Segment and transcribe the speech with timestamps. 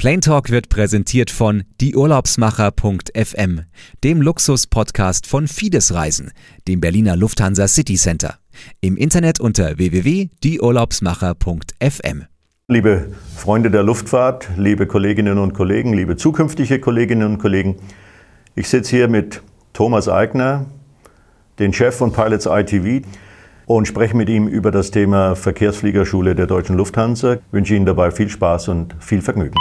[0.00, 3.60] Plain Talk wird präsentiert von dieurlaubsmacher.fm,
[4.02, 6.32] dem Luxus-Podcast von Fides Reisen,
[6.66, 8.38] dem Berliner Lufthansa City Center.
[8.80, 12.24] Im Internet unter www.dieurlaubsmacher.fm.
[12.68, 17.76] Liebe Freunde der Luftfahrt, liebe Kolleginnen und Kollegen, liebe zukünftige Kolleginnen und Kollegen,
[18.54, 19.42] ich sitze hier mit
[19.74, 20.64] Thomas Eigner,
[21.58, 23.06] den Chef von Pilots ITV
[23.76, 27.34] und spreche mit ihm über das Thema Verkehrsfliegerschule der Deutschen Lufthansa.
[27.34, 29.54] Ich wünsche Ihnen dabei viel Spaß und viel Vergnügen.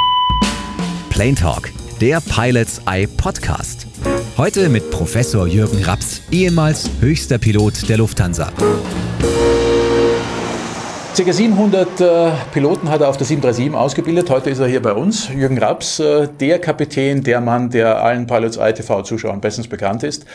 [1.11, 1.69] Plane Talk,
[2.01, 3.85] der Pilots Eye Podcast.
[4.35, 8.51] Heute mit Professor Jürgen Raps, ehemals höchster Pilot der Lufthansa.
[11.15, 11.33] Ca.
[11.33, 14.29] 700 äh, Piloten hat er auf der 737 ausgebildet.
[14.29, 15.27] Heute ist er hier bei uns.
[15.27, 20.25] Jürgen Raps, äh, der Kapitän, der Mann, der allen Pilots ITV-Zuschauern bestens bekannt ist.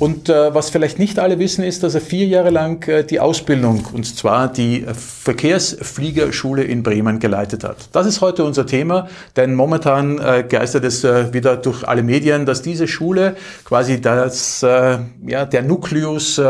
[0.00, 3.20] Und äh, was vielleicht nicht alle wissen, ist, dass er vier Jahre lang äh, die
[3.20, 7.88] Ausbildung, und zwar die Verkehrsfliegerschule in Bremen, geleitet hat.
[7.92, 12.46] Das ist heute unser Thema, denn momentan äh, geistert es äh, wieder durch alle Medien,
[12.46, 16.40] dass diese Schule quasi das, ja, der Nukleus,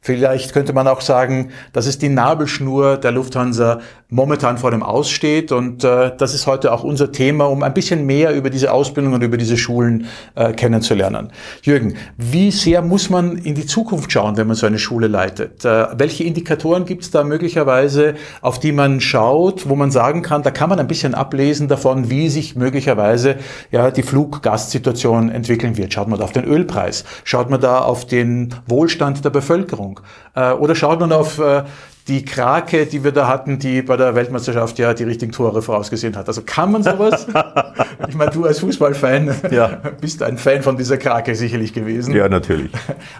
[0.00, 4.82] vielleicht könnte man auch sagen, das ist die Nabelschnur der Lufthansa Lufthansa momentan vor dem
[4.82, 5.50] Aussteht.
[5.50, 9.14] Und äh, das ist heute auch unser Thema, um ein bisschen mehr über diese Ausbildung
[9.14, 11.32] und über diese Schulen äh, kennenzulernen.
[11.62, 15.64] Jürgen, wie sehr muss man in die Zukunft schauen, wenn man so eine Schule leitet?
[15.64, 20.42] Äh, welche Indikatoren gibt es da möglicherweise, auf die man schaut, wo man sagen kann,
[20.42, 23.36] da kann man ein bisschen ablesen davon, wie sich möglicherweise
[23.72, 25.92] ja, die Fluggastsituation entwickeln wird?
[25.92, 27.04] Schaut man da auf den Ölpreis?
[27.24, 29.98] Schaut man da auf den Wohlstand der Bevölkerung?
[30.36, 31.64] Äh, oder schaut man auf äh,
[32.08, 36.16] die Krake, die wir da hatten, die bei der Weltmeisterschaft ja die richtigen Tore vorausgesehen
[36.16, 36.28] hat.
[36.28, 37.26] Also kann man sowas?
[38.08, 39.80] ich meine, du als Fußballfan ja.
[40.00, 42.14] bist ein Fan von dieser Krake sicherlich gewesen.
[42.14, 42.70] Ja, natürlich.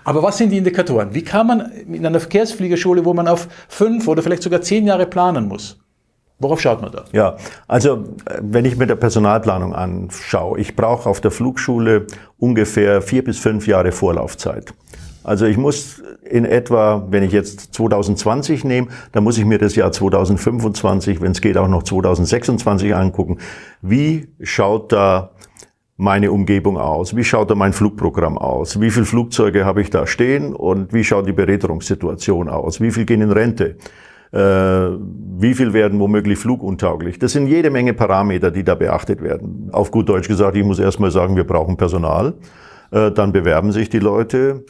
[0.05, 1.14] Aber was sind die Indikatoren?
[1.14, 5.07] Wie kann man in einer Verkehrsfliegerschule, wo man auf fünf oder vielleicht sogar zehn Jahre
[5.07, 5.79] planen muss,
[6.39, 7.05] Worauf schaut man da?
[7.12, 8.05] Ja, also
[8.42, 12.07] wenn ich mir der Personalplanung anschaue, ich brauche auf der Flugschule
[12.39, 14.75] ungefähr vier bis fünf Jahre Vorlaufzeit.
[15.27, 19.75] Also ich muss in etwa, wenn ich jetzt 2020 nehme, dann muss ich mir das
[19.75, 23.39] Jahr 2025, wenn es geht, auch noch 2026 angucken.
[23.83, 25.33] Wie schaut da
[25.97, 27.17] meine Umgebung aus?
[27.17, 28.81] Wie schaut da mein Flugprogramm aus?
[28.81, 30.55] Wie viele Flugzeuge habe ich da stehen?
[30.55, 32.81] Und wie schaut die Bereiterungssituation aus?
[32.81, 33.79] Wie viel gehen in Rente?
[34.31, 37.19] Äh, wie viel werden womöglich fluguntauglich?
[37.19, 39.70] Das sind jede Menge Parameter, die da beachtet werden.
[39.73, 42.35] Auf gut Deutsch gesagt, ich muss erstmal sagen, wir brauchen Personal.
[42.92, 44.65] Äh, dann bewerben sich die Leute.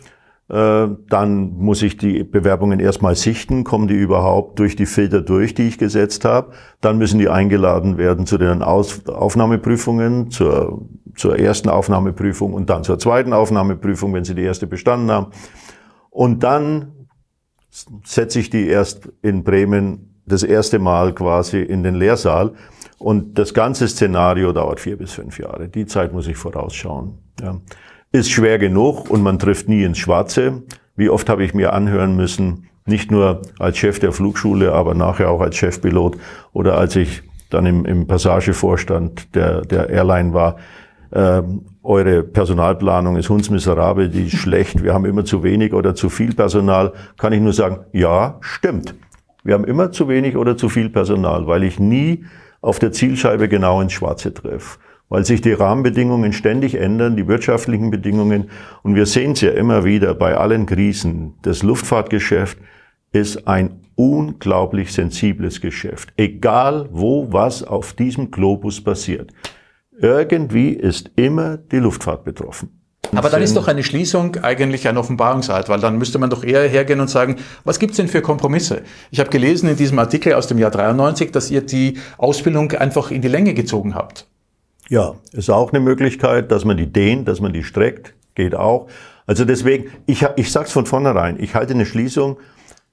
[0.48, 5.54] Äh, dann muss ich die Bewerbungen erstmal sichten, kommen die überhaupt durch die Filter durch,
[5.54, 6.52] die ich gesetzt habe.
[6.80, 10.86] Dann müssen die eingeladen werden zu den Aus Aufnahmeprüfungen, zur,
[11.16, 15.32] zur ersten Aufnahmeprüfung und dann zur zweiten Aufnahmeprüfung, wenn sie die erste bestanden haben.
[16.10, 16.92] Und dann
[18.04, 22.52] setze ich die erst in Bremen das erste Mal quasi in den Lehrsaal.
[22.98, 25.68] Und das ganze Szenario dauert vier bis fünf Jahre.
[25.68, 27.18] Die Zeit muss ich vorausschauen.
[27.40, 27.60] Ja
[28.16, 30.62] ist schwer genug und man trifft nie ins Schwarze.
[30.96, 35.30] Wie oft habe ich mir anhören müssen, nicht nur als Chef der Flugschule, aber nachher
[35.30, 36.16] auch als Chefpilot
[36.52, 40.56] oder als ich dann im, im Passagevorstand der, der Airline war,
[41.10, 41.42] äh,
[41.82, 46.34] eure Personalplanung ist hundsmiserabel, die ist schlecht, wir haben immer zu wenig oder zu viel
[46.34, 48.94] Personal, kann ich nur sagen, ja, stimmt.
[49.44, 52.24] Wir haben immer zu wenig oder zu viel Personal, weil ich nie
[52.60, 54.78] auf der Zielscheibe genau ins Schwarze treffe
[55.08, 58.50] weil sich die Rahmenbedingungen ständig ändern, die wirtschaftlichen Bedingungen.
[58.82, 61.34] Und wir sehen es ja immer wieder bei allen Krisen.
[61.42, 62.58] Das Luftfahrtgeschäft
[63.12, 66.12] ist ein unglaublich sensibles Geschäft.
[66.16, 69.32] Egal wo was auf diesem Globus passiert.
[69.98, 72.76] Irgendwie ist immer die Luftfahrt betroffen.
[73.14, 76.68] Aber dann ist doch eine Schließung eigentlich ein Offenbarungseid, weil dann müsste man doch eher
[76.68, 78.82] hergehen und sagen, was gibt's denn für Kompromisse?
[79.10, 83.10] Ich habe gelesen in diesem Artikel aus dem Jahr 93, dass ihr die Ausbildung einfach
[83.10, 84.26] in die Länge gezogen habt.
[84.88, 88.88] Ja, ist auch eine Möglichkeit, dass man die dehnt, dass man die streckt, geht auch.
[89.26, 92.38] Also deswegen, ich, ich sage es von vornherein, ich halte eine Schließung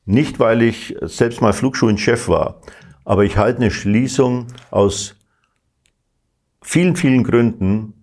[0.06, 2.62] nicht, weil ich selbst mal Flugschulenchef war,
[3.06, 5.16] aber ich halte eine Schließung aus
[6.62, 7.94] vielen, vielen Gründen,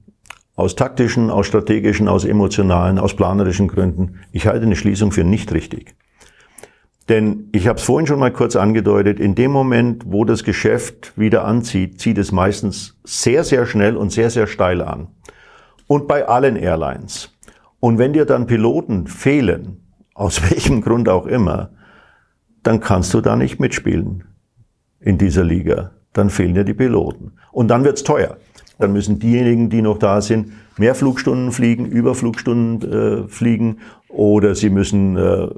[0.54, 4.20] aus taktischen, aus strategischen, aus emotionalen, aus planerischen Gründen.
[4.31, 5.94] Ich halte eine Schließung für nicht richtig.
[7.10, 11.18] Denn ich habe es vorhin schon mal kurz angedeutet, in dem Moment, wo das Geschäft
[11.18, 15.08] wieder anzieht, zieht es meistens sehr, sehr schnell und sehr, sehr steil an.
[15.88, 17.36] Und bei allen Airlines.
[17.80, 19.80] Und wenn dir dann Piloten fehlen,
[20.14, 21.70] aus welchem Grund auch immer,
[22.62, 24.22] dann kannst du da nicht mitspielen
[25.00, 25.90] in dieser Liga.
[26.12, 27.32] Dann fehlen dir die Piloten.
[27.50, 28.36] Und dann wird's teuer.
[28.78, 32.92] Dann müssen diejenigen, die noch da sind, mehr Flugstunden fliegen, Überflugstunden
[33.24, 33.78] äh, fliegen
[34.08, 35.48] oder sie müssen äh,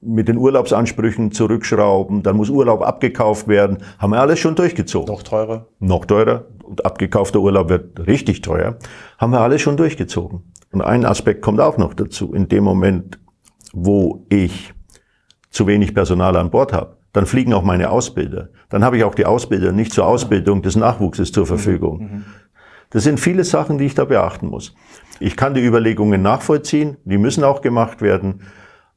[0.00, 3.78] mit den Urlaubsansprüchen zurückschrauben, dann muss Urlaub abgekauft werden.
[3.98, 5.12] Haben wir alles schon durchgezogen.
[5.12, 5.66] Noch teurer.
[5.78, 6.46] Noch teurer.
[6.64, 8.78] Und abgekaufter Urlaub wird richtig teuer.
[9.18, 10.52] Haben wir alles schon durchgezogen.
[10.72, 12.32] Und ein Aspekt kommt auch noch dazu.
[12.32, 13.18] In dem Moment,
[13.72, 14.72] wo ich
[15.50, 18.50] zu wenig Personal an Bord habe, dann fliegen auch meine Ausbilder.
[18.68, 21.98] Dann habe ich auch die Ausbilder nicht zur Ausbildung des Nachwuchses zur Verfügung.
[22.00, 22.24] Mhm.
[22.90, 24.74] Das sind viele Sachen, die ich da beachten muss.
[25.18, 28.42] Ich kann die Überlegungen nachvollziehen, die müssen auch gemacht werden.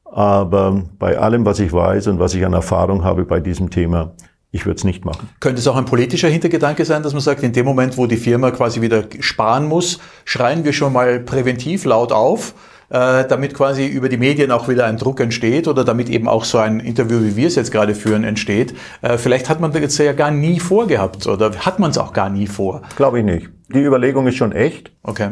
[0.04, 4.14] Aber bei allem, was ich weiß und was ich an Erfahrung habe bei diesem Thema,
[4.54, 5.28] ich würde es nicht machen.
[5.40, 8.16] Könnte es auch ein politischer Hintergedanke sein, dass man sagt, in dem Moment, wo die
[8.16, 12.54] Firma quasi wieder sparen muss, schreien wir schon mal präventiv laut auf,
[12.88, 16.44] äh, damit quasi über die Medien auch wieder ein Druck entsteht oder damit eben auch
[16.44, 18.76] so ein Interview, wie wir es jetzt gerade führen, entsteht.
[19.02, 22.12] Äh, vielleicht hat man das jetzt ja gar nie vorgehabt oder hat man es auch
[22.12, 22.82] gar nie vor?
[22.94, 23.48] Glaube ich nicht.
[23.74, 24.92] Die Überlegung ist schon echt.
[25.02, 25.30] Okay.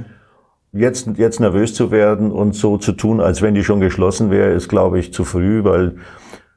[0.73, 4.53] Jetzt, jetzt nervös zu werden und so zu tun, als wenn die schon geschlossen wäre,
[4.53, 5.97] ist, glaube ich, zu früh, weil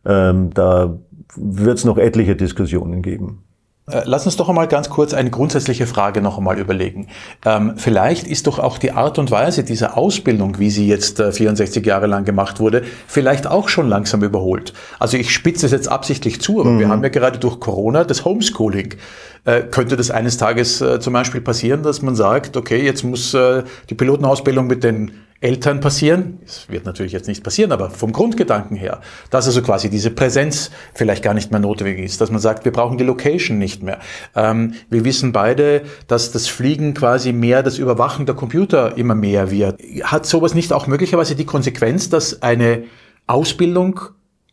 [0.06, 0.98] ähm, da
[1.36, 3.44] wird es noch etliche Diskussionen geben.
[3.88, 7.08] Äh, lass uns doch einmal ganz kurz eine grundsätzliche Frage noch einmal überlegen.
[7.46, 11.32] Ähm, vielleicht ist doch auch die Art und Weise dieser Ausbildung, wie sie jetzt äh,
[11.32, 14.74] 64 Jahre lang gemacht wurde, vielleicht auch schon langsam überholt.
[14.98, 16.80] Also ich spitze es jetzt absichtlich zu, aber mhm.
[16.80, 18.96] wir haben ja gerade durch Corona das Homeschooling.
[19.46, 23.34] Äh, könnte das eines Tages äh, zum Beispiel passieren, dass man sagt, okay, jetzt muss
[23.36, 26.40] äh, die Pilotenausbildung mit den Eltern passieren.
[26.44, 30.72] Es wird natürlich jetzt nicht passieren, aber vom Grundgedanken her, dass also quasi diese Präsenz
[30.96, 34.00] vielleicht gar nicht mehr notwendig ist, dass man sagt, wir brauchen die Location nicht mehr.
[34.36, 39.52] Ähm, wir wissen beide, dass das Fliegen quasi mehr das Überwachen der Computer immer mehr
[39.52, 39.80] wird.
[40.04, 42.86] Hat sowas nicht auch möglicherweise die Konsequenz, dass eine
[43.28, 44.00] Ausbildung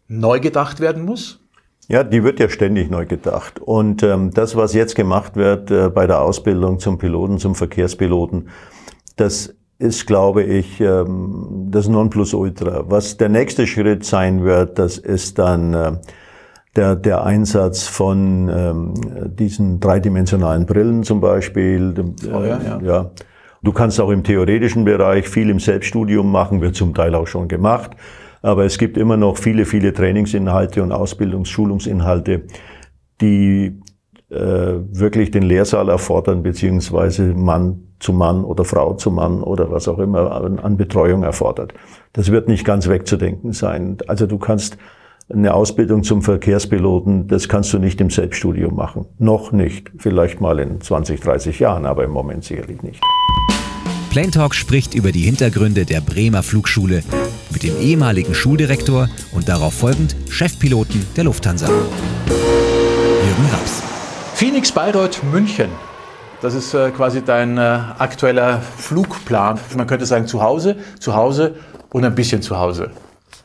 [0.08, 1.41] neu gedacht werden muss?
[1.92, 3.60] Ja, die wird ja ständig neu gedacht.
[3.60, 8.48] Und ähm, das, was jetzt gemacht wird äh, bei der Ausbildung zum Piloten, zum Verkehrspiloten,
[9.16, 12.84] das ist, glaube ich, ähm, das Nonplusultra.
[12.88, 15.92] Was der nächste Schritt sein wird, das ist dann äh,
[16.76, 18.94] der, der Einsatz von ähm,
[19.26, 21.92] diesen dreidimensionalen Brillen zum Beispiel.
[22.32, 22.80] Oh ja, ja.
[22.82, 23.10] ja.
[23.62, 27.48] Du kannst auch im theoretischen Bereich viel im Selbststudium machen, wird zum Teil auch schon
[27.48, 27.90] gemacht.
[28.42, 32.42] Aber es gibt immer noch viele, viele Trainingsinhalte und Ausbildungs-, Schulungsinhalte,
[33.20, 33.80] die
[34.30, 39.86] äh, wirklich den Lehrsaal erfordern, beziehungsweise Mann zu Mann oder Frau zu Mann oder was
[39.86, 41.72] auch immer an Betreuung erfordert.
[42.12, 43.98] Das wird nicht ganz wegzudenken sein.
[44.08, 44.76] Also du kannst
[45.32, 49.06] eine Ausbildung zum Verkehrspiloten, das kannst du nicht im Selbststudium machen.
[49.18, 49.92] Noch nicht.
[49.98, 53.00] Vielleicht mal in 20, 30 Jahren, aber im Moment sicherlich nicht.
[54.12, 57.02] Planetalk spricht über die Hintergründe der Bremer Flugschule
[57.48, 61.66] mit dem ehemaligen Schuldirektor und darauf folgend Chefpiloten der Lufthansa.
[61.68, 63.82] Jürgen Raps.
[64.34, 65.70] Phoenix Bayreuth München.
[66.42, 69.58] Das ist äh, quasi dein äh, aktueller Flugplan.
[69.78, 71.54] Man könnte sagen zu Hause, zu Hause
[71.88, 72.90] und ein bisschen zu Hause.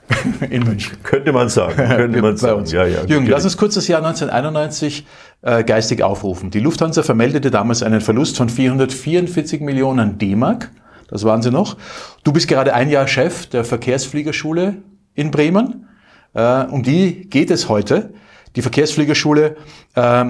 [0.50, 0.98] In München.
[1.02, 1.78] Könnte man sagen.
[1.78, 2.66] Könnte man sagen.
[2.66, 5.06] Ja, ja, Jürgen, lass uns kurz das Jahr 1991
[5.42, 6.52] äh, geistig aufrufen.
[6.52, 10.72] Die Lufthansa vermeldete damals einen Verlust von 444 Millionen D-Mark.
[11.10, 11.78] Das waren sie noch.
[12.24, 14.78] Du bist gerade ein Jahr Chef der Verkehrsfliegerschule
[15.14, 15.88] in Bremen.
[16.34, 18.14] Äh, um die geht es heute.
[18.56, 19.58] Die Verkehrsfliegerschule
[19.96, 20.26] äh,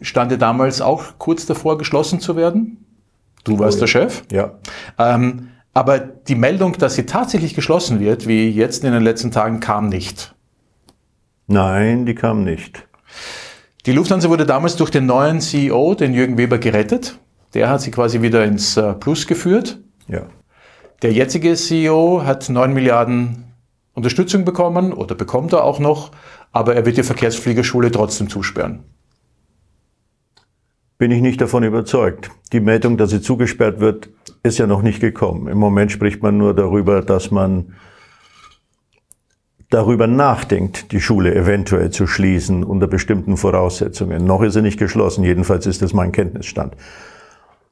[0.00, 2.84] stand ja damals auch kurz davor, geschlossen zu werden.
[3.44, 4.22] Du warst oh, der Chef.
[4.30, 4.58] Ja.
[4.98, 9.60] Ähm, aber die Meldung, dass sie tatsächlich geschlossen wird, wie jetzt in den letzten Tagen,
[9.60, 10.34] kam nicht.
[11.46, 12.86] Nein, die kam nicht.
[13.86, 17.18] Die Lufthansa wurde damals durch den neuen CEO, den Jürgen Weber, gerettet.
[17.54, 19.78] Der hat sie quasi wieder ins äh, Plus geführt.
[20.06, 20.26] Ja.
[21.02, 23.44] Der jetzige CEO hat 9 Milliarden
[23.94, 26.10] Unterstützung bekommen oder bekommt er auch noch,
[26.52, 28.84] aber er wird die Verkehrsfliegerschule trotzdem zusperren
[31.00, 32.30] bin ich nicht davon überzeugt.
[32.52, 34.10] Die Meldung, dass sie zugesperrt wird,
[34.42, 35.48] ist ja noch nicht gekommen.
[35.48, 37.72] Im Moment spricht man nur darüber, dass man
[39.70, 44.24] darüber nachdenkt, die Schule eventuell zu schließen unter bestimmten Voraussetzungen.
[44.24, 46.74] Noch ist sie nicht geschlossen, jedenfalls ist das mein Kenntnisstand.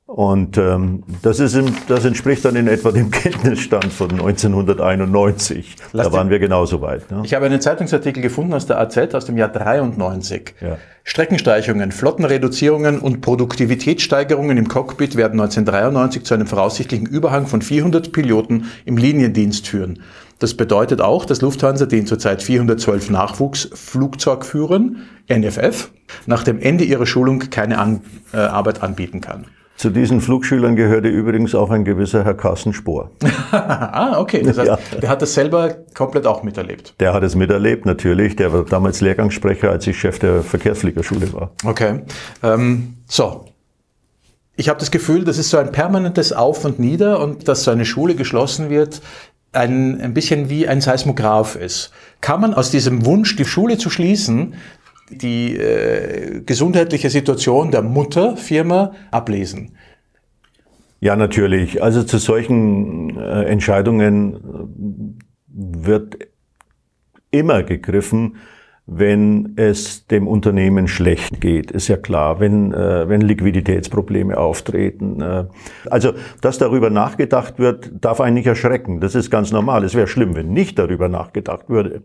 [0.09, 5.77] Und ähm, das, ist im, das entspricht dann in etwa dem Kenntnisstand von 1991.
[5.93, 7.11] Lass da waren wir genauso weit.
[7.11, 7.21] Ne?
[7.25, 10.55] Ich habe einen Zeitungsartikel gefunden aus der AZ aus dem Jahr 93.
[10.63, 10.79] Ja.
[11.05, 18.71] Streckenstreichungen, Flottenreduzierungen und Produktivitätssteigerungen im Cockpit werden 1993 zu einem voraussichtlichen Überhang von 400 Piloten
[18.87, 20.03] im Liniendienst führen.
[20.39, 25.91] Das bedeutet auch, dass Lufthansa den zurzeit 412 Nachwuchsflugzeugführern, NFF,
[26.27, 28.03] nach dem Ende ihrer Schulung keine An
[28.33, 29.47] äh, Arbeit anbieten kann.
[29.79, 33.13] Zu diesen Flugschülern gehörte übrigens auch ein gewisser Herr Carsten Spohr.
[33.53, 34.43] ah, okay.
[34.43, 34.79] Das heißt, ja.
[35.01, 36.95] der hat das selber komplett auch miterlebt.
[36.99, 38.35] Der hat es miterlebt, natürlich.
[38.35, 41.53] Der war damals Lehrgangssprecher, als ich Chef der Verkehrsfliegerschule war.
[41.65, 42.01] Okay.
[42.43, 43.45] Ähm, so.
[44.57, 47.71] Ich habe das Gefühl, das ist so ein permanentes Auf und Nieder und dass so
[47.71, 49.01] eine Schule geschlossen wird,
[49.53, 51.93] ein, ein bisschen wie ein Seismograph ist.
[52.21, 54.55] Kann man aus diesem Wunsch, die Schule zu schließen,
[55.11, 59.73] die äh, gesundheitliche Situation der Mutterfirma ablesen?
[61.01, 61.83] Ja, natürlich.
[61.83, 64.39] Also zu solchen äh, Entscheidungen äh,
[65.85, 66.19] wird
[67.31, 68.37] immer gegriffen,
[68.91, 75.21] wenn es dem Unternehmen schlecht geht, ist ja klar, wenn, äh, wenn Liquiditätsprobleme auftreten.
[75.21, 75.45] Äh,
[75.91, 79.01] also, dass darüber nachgedacht wird, darf einen nicht erschrecken.
[79.01, 79.85] Das ist ganz normal.
[79.85, 82.03] Es wäre schlimm, wenn nicht darüber nachgedacht würde.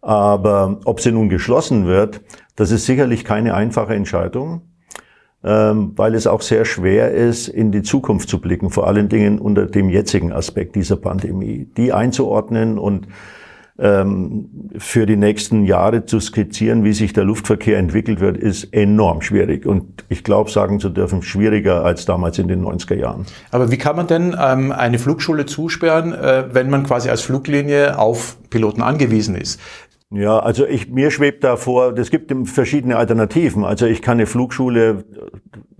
[0.00, 2.20] Aber ob sie nun geschlossen wird,
[2.54, 4.60] das ist sicherlich keine einfache Entscheidung,
[5.42, 9.40] ähm, weil es auch sehr schwer ist, in die Zukunft zu blicken, vor allen Dingen
[9.40, 13.08] unter dem jetzigen Aspekt dieser Pandemie, die einzuordnen und
[13.78, 19.66] für die nächsten Jahre zu skizzieren, wie sich der Luftverkehr entwickelt wird, ist enorm schwierig.
[19.66, 23.26] Und ich glaube, sagen zu dürfen, schwieriger als damals in den 90er Jahren.
[23.50, 27.98] Aber wie kann man denn ähm, eine Flugschule zusperren, äh, wenn man quasi als Fluglinie
[27.98, 29.60] auf Piloten angewiesen ist?
[30.10, 33.64] Ja, also ich, mir schwebt da vor, es gibt verschiedene Alternativen.
[33.64, 35.04] Also ich kann eine Flugschule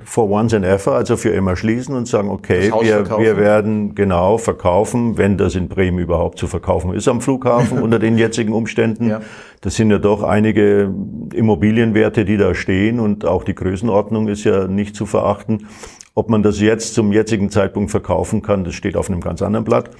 [0.02, 4.36] for once and ever, also für immer schließen und sagen, okay, wir, wir werden genau
[4.38, 9.10] verkaufen, wenn das in Bremen überhaupt zu verkaufen ist am Flughafen unter den jetzigen Umständen.
[9.10, 9.20] Ja.
[9.60, 10.92] Das sind ja doch einige
[11.32, 15.68] Immobilienwerte, die da stehen und auch die Größenordnung ist ja nicht zu verachten.
[16.14, 19.64] Ob man das jetzt zum jetzigen Zeitpunkt verkaufen kann, das steht auf einem ganz anderen
[19.64, 19.90] Blatt.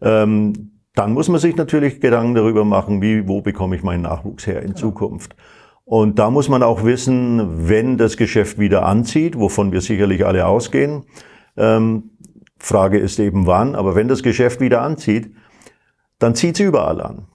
[0.00, 4.46] Ähm, dann muss man sich natürlich Gedanken darüber machen, wie, wo bekomme ich meinen Nachwuchs
[4.46, 4.74] her in ja.
[4.74, 5.34] Zukunft.
[5.84, 10.46] Und da muss man auch wissen, wenn das Geschäft wieder anzieht, wovon wir sicherlich alle
[10.46, 11.04] ausgehen,
[11.56, 12.10] ähm,
[12.58, 15.34] Frage ist eben wann, aber wenn das Geschäft wieder anzieht,
[16.18, 17.26] dann zieht es überall an.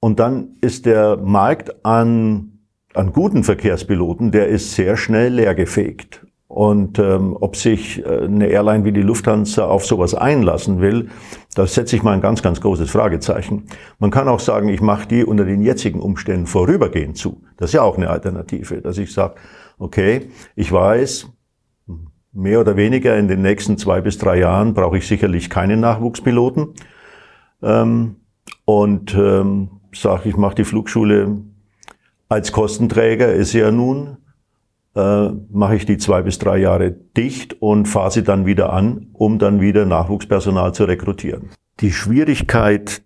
[0.00, 2.58] Und dann ist der Markt an,
[2.92, 6.26] an guten Verkehrspiloten, der ist sehr schnell leergefegt.
[6.60, 11.08] Und ähm, ob sich äh, eine Airline wie die Lufthansa auf sowas einlassen will,
[11.54, 13.64] da setze ich mal ein ganz, ganz großes Fragezeichen.
[13.98, 17.40] Man kann auch sagen, ich mache die unter den jetzigen Umständen vorübergehend zu.
[17.56, 19.36] Das ist ja auch eine Alternative, dass ich sage,
[19.78, 21.28] okay, ich weiß,
[22.34, 26.74] mehr oder weniger in den nächsten zwei bis drei Jahren brauche ich sicherlich keine Nachwuchspiloten.
[27.62, 28.16] Ähm,
[28.66, 31.38] und ähm, sage, ich mache die Flugschule
[32.28, 34.18] als Kostenträger, ist ja nun
[34.94, 39.08] äh, mache ich die zwei bis drei Jahre dicht und fahre sie dann wieder an,
[39.12, 41.50] um dann wieder Nachwuchspersonal zu rekrutieren.
[41.80, 43.02] Die Schwierigkeit,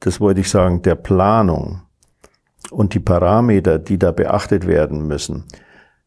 [0.00, 1.82] das wollte ich sagen, der Planung
[2.70, 5.44] und die Parameter, die da beachtet werden müssen,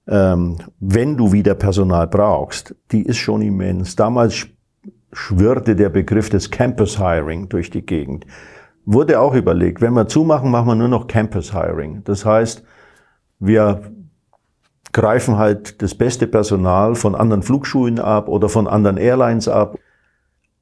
[0.08, 3.96] ähm, wenn du wieder Personal brauchst, die ist schon immens.
[3.96, 4.48] Damals
[5.14, 8.26] schwirrte der Begriff des Campus Hiring durch die Gegend.
[8.86, 12.04] Wurde auch überlegt, wenn wir zumachen, machen wir nur noch Campus Hiring.
[12.04, 12.64] Das heißt,
[13.40, 13.82] wir
[14.96, 19.78] greifen halt das beste Personal von anderen Flugschulen ab oder von anderen Airlines ab.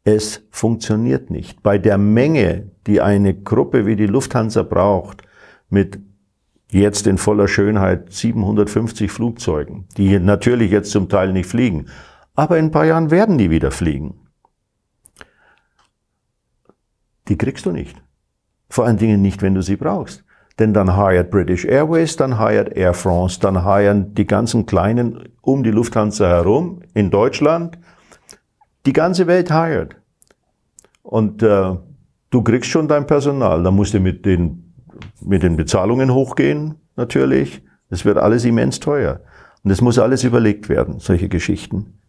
[0.04, 1.62] Es funktioniert nicht.
[1.62, 5.22] Bei der Menge, die eine Gruppe wie die Lufthansa braucht,
[5.70, 6.00] mit
[6.72, 11.86] jetzt in voller Schönheit 750 Flugzeugen, die natürlich jetzt zum Teil nicht fliegen,
[12.34, 14.16] aber in ein paar Jahren werden die wieder fliegen.
[17.28, 18.02] Die kriegst du nicht.
[18.68, 20.23] Vor allen Dingen nicht, wenn du sie brauchst.
[20.60, 25.64] Denn dann hired British Airways, dann hired Air France, dann hiren die ganzen Kleinen um
[25.64, 27.80] die Lufthansa herum in Deutschland.
[28.86, 29.96] Die ganze Welt hired.
[31.02, 31.76] Und äh,
[32.30, 33.64] du kriegst schon dein Personal.
[33.64, 34.74] Da musst du mit den,
[35.22, 37.64] mit den Bezahlungen hochgehen, natürlich.
[37.90, 39.22] Es wird alles immens teuer.
[39.64, 42.00] Und es muss alles überlegt werden, solche Geschichten.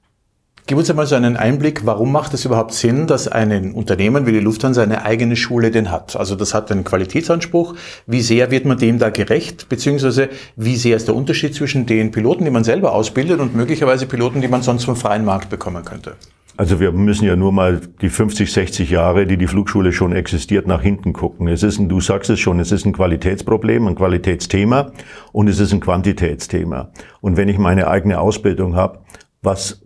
[0.66, 4.32] Gib uns einmal so einen Einblick, warum macht es überhaupt Sinn, dass ein Unternehmen wie
[4.32, 6.16] die Lufthansa eine eigene Schule denn hat?
[6.16, 7.74] Also das hat einen Qualitätsanspruch.
[8.06, 9.68] Wie sehr wird man dem da gerecht?
[9.68, 14.06] Beziehungsweise wie sehr ist der Unterschied zwischen den Piloten, die man selber ausbildet und möglicherweise
[14.06, 16.14] Piloten, die man sonst vom freien Markt bekommen könnte?
[16.56, 20.66] Also wir müssen ja nur mal die 50, 60 Jahre, die die Flugschule schon existiert,
[20.66, 21.46] nach hinten gucken.
[21.46, 24.92] Es ist ein, du sagst es schon, es ist ein Qualitätsproblem, ein Qualitätsthema
[25.32, 26.90] und es ist ein Quantitätsthema.
[27.20, 29.00] Und wenn ich meine eigene Ausbildung habe,
[29.42, 29.82] was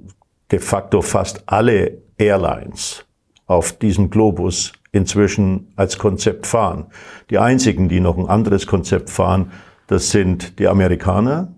[0.51, 3.05] de facto fast alle Airlines
[3.47, 6.87] auf diesem Globus inzwischen als Konzept fahren.
[7.31, 9.53] Die einzigen, die noch ein anderes Konzept fahren,
[9.87, 11.55] das sind die Amerikaner.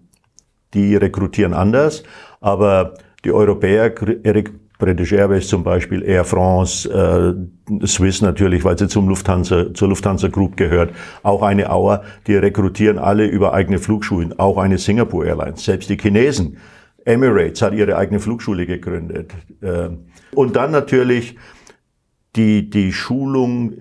[0.72, 2.04] Die rekrutieren anders,
[2.40, 2.94] aber
[3.24, 3.90] die Europäer,
[4.78, 10.28] British Airways zum Beispiel, Air France, äh, Swiss natürlich, weil sie zum Lufthansa, zur Lufthansa
[10.28, 10.92] Group gehört,
[11.24, 15.98] auch eine Auer, die rekrutieren alle über eigene Flugschulen, auch eine Singapore Airlines, selbst die
[15.98, 16.56] Chinesen
[17.04, 19.32] Emirates hat ihre eigene Flugschule gegründet.
[19.62, 21.36] Ähm, und dann natürlich
[22.36, 23.74] die, die Schulung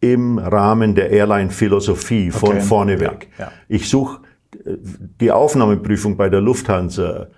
[0.00, 2.60] im Rahmen der Airline-Philosophie von okay.
[2.60, 3.28] vorne weg.
[3.38, 3.52] Ja, ja.
[3.68, 4.20] Ich suche
[5.20, 7.28] die Aufnahmeprüfung bei der Lufthansa,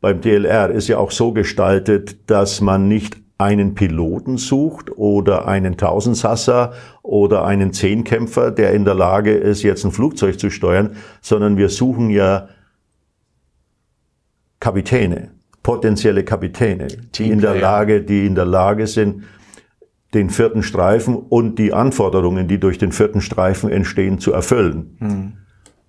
[0.00, 5.76] beim DLR ist ja auch so gestaltet, dass man nicht einen Piloten sucht oder einen
[5.76, 11.56] Tausendsasser oder einen Zehnkämpfer, der in der Lage ist, jetzt ein Flugzeug zu steuern, sondern
[11.56, 12.48] wir suchen ja
[14.60, 15.30] Kapitäne,
[15.62, 19.24] potenzielle Kapitäne, die in der Lage, die in der Lage sind,
[20.14, 24.96] den vierten Streifen und die Anforderungen, die durch den vierten Streifen entstehen, zu erfüllen.
[24.98, 25.32] Hm.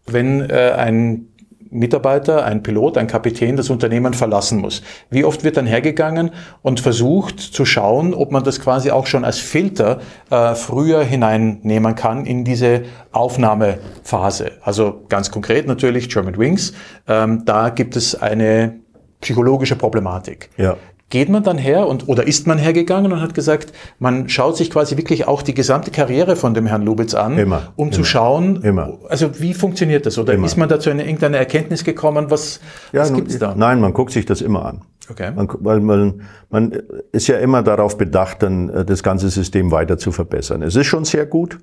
[0.05, 1.28] Wenn äh, ein
[1.71, 4.81] Mitarbeiter, ein Pilot, ein Kapitän das Unternehmen verlassen muss.
[5.09, 9.25] Wie oft wird dann hergegangen und versucht zu schauen, ob man das quasi auch schon
[9.25, 9.99] als Filter
[10.29, 14.51] äh, früher hineinnehmen kann in diese Aufnahmephase.
[14.61, 16.73] Also ganz konkret natürlich German Wings.
[17.07, 18.79] Ähm, da gibt es eine
[19.21, 20.49] psychologische Problematik.
[20.57, 20.77] Ja
[21.09, 24.69] geht man dann her und oder ist man hergegangen und hat gesagt, man schaut sich
[24.69, 28.03] quasi wirklich auch die gesamte Karriere von dem Herrn Lubitz an, immer, um immer, zu
[28.03, 28.97] schauen, immer.
[29.09, 30.17] also wie funktioniert das?
[30.17, 30.45] Oder immer.
[30.45, 32.29] ist man da zu einer, irgendeiner Erkenntnis gekommen?
[32.29, 32.59] Was,
[32.91, 33.55] ja, was gibt's da?
[33.55, 34.81] Nein, man guckt sich das immer an.
[35.09, 35.31] Okay.
[35.35, 36.77] Man, weil man, man
[37.11, 40.61] ist ja immer darauf bedacht, dann äh, das ganze System weiter zu verbessern.
[40.61, 41.57] Es ist schon sehr gut.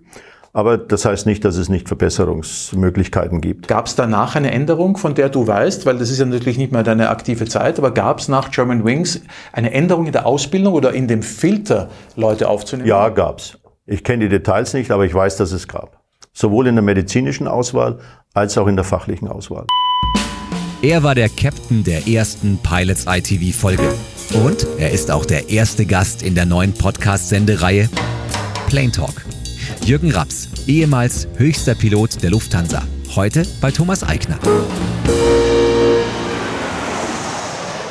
[0.56, 3.68] Aber das heißt nicht, dass es nicht Verbesserungsmöglichkeiten gibt.
[3.68, 6.72] Gab es danach eine Änderung, von der du weißt, weil das ist ja natürlich nicht
[6.72, 9.20] mehr deine aktive Zeit, aber gab es nach German Wings
[9.52, 12.88] eine Änderung in der Ausbildung oder in dem Filter, Leute aufzunehmen?
[12.88, 13.58] Ja, gab's.
[13.84, 16.00] Ich kenne die Details nicht, aber ich weiß, dass es gab.
[16.32, 17.98] Sowohl in der medizinischen Auswahl
[18.32, 19.66] als auch in der fachlichen Auswahl.
[20.80, 23.92] Er war der Captain der ersten Pilots ITV Folge.
[24.42, 27.90] Und er ist auch der erste Gast in der neuen Podcast-Sendereihe
[28.68, 29.35] Plane Talk.
[29.84, 32.82] Jürgen Raps, ehemals höchster Pilot der Lufthansa,
[33.14, 34.38] heute bei Thomas Eigner.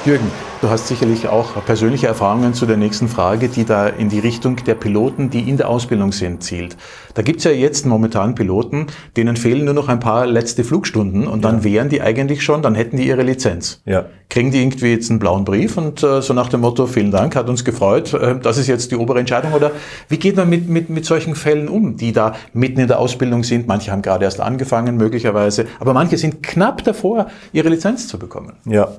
[0.06, 0.32] Jürgen,
[0.66, 4.56] Du hast sicherlich auch persönliche Erfahrungen zu der nächsten Frage, die da in die Richtung
[4.56, 6.76] der Piloten, die in der Ausbildung sind, zielt.
[7.14, 11.46] Da gibt's ja jetzt momentan Piloten, denen fehlen nur noch ein paar letzte Flugstunden und
[11.46, 11.64] dann ja.
[11.66, 13.84] wären die eigentlich schon, dann hätten die ihre Lizenz.
[13.86, 14.06] Ja.
[14.28, 17.36] Kriegen die irgendwie jetzt einen blauen Brief und äh, so nach dem Motto, vielen Dank,
[17.36, 19.54] hat uns gefreut, äh, das ist jetzt die obere Entscheidung.
[19.54, 19.70] Oder
[20.10, 23.44] wie geht man mit, mit, mit solchen Fällen um, die da mitten in der Ausbildung
[23.44, 23.68] sind?
[23.68, 28.54] Manche haben gerade erst angefangen, möglicherweise, aber manche sind knapp davor, ihre Lizenz zu bekommen.
[28.66, 28.90] Ja,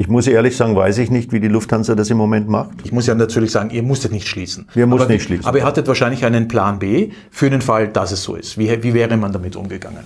[0.00, 2.70] ich muss ehrlich sagen, weiß ich nicht, wie die Lufthansa das im Moment macht.
[2.84, 4.66] Ich muss ja natürlich sagen, ihr musstet nicht schließen.
[4.72, 5.44] Wir mussten nicht schließen.
[5.44, 8.56] Aber ihr hattet wahrscheinlich einen Plan B für den Fall, dass es so ist.
[8.56, 10.04] Wie, wie wäre man damit umgegangen?